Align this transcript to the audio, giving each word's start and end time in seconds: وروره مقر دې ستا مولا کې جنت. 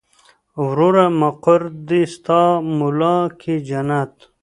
وروره 0.65 1.05
مقر 1.21 1.61
دې 1.87 2.01
ستا 2.13 2.41
مولا 2.77 3.17
کې 3.39 3.55
جنت. 3.67 4.13